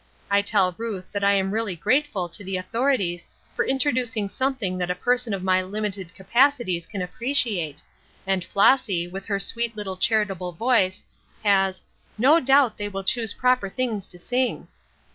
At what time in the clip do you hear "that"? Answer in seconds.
1.11-1.23, 4.79-4.89